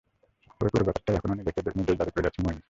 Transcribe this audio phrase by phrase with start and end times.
[0.51, 2.59] তবে পুরো ব্যাপারটায় এখনো নিজেকে নির্দোষ দাবি করে যাচ্ছেন মঈন খান।